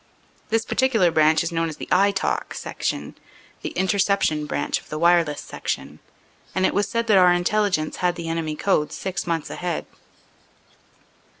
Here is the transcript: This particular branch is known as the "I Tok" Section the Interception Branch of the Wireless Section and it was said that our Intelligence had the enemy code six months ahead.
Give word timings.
This 0.49 0.65
particular 0.65 1.11
branch 1.11 1.43
is 1.43 1.51
known 1.51 1.69
as 1.69 1.77
the 1.77 1.87
"I 1.91 2.09
Tok" 2.09 2.55
Section 2.55 3.13
the 3.61 3.69
Interception 3.77 4.47
Branch 4.47 4.79
of 4.81 4.89
the 4.89 4.97
Wireless 4.97 5.41
Section 5.41 5.99
and 6.55 6.65
it 6.65 6.73
was 6.73 6.87
said 6.87 7.05
that 7.05 7.19
our 7.19 7.31
Intelligence 7.31 7.97
had 7.97 8.15
the 8.15 8.27
enemy 8.27 8.55
code 8.55 8.91
six 8.91 9.27
months 9.27 9.51
ahead. 9.51 9.85